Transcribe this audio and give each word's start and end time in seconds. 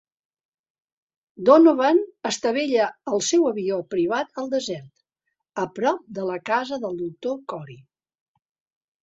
Donovan 1.49 1.99
estavella 2.29 2.87
el 3.15 3.21
seu 3.27 3.45
avió 3.51 3.77
privat 3.95 4.41
al 4.45 4.49
desert, 4.55 4.89
a 5.67 5.67
prop 5.77 6.01
de 6.21 6.27
la 6.31 6.41
casa 6.53 6.81
del 6.87 6.99
doctor 7.05 7.39
Cory. 7.55 7.79